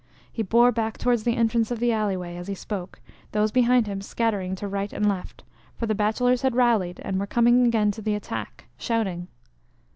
[0.33, 2.99] He bore back towards the entrance of the alley way as he spoke,
[3.33, 5.43] those behind him scattering to right and left,
[5.75, 9.27] for the bachelors had rallied, and were coming again to the attack, shouting.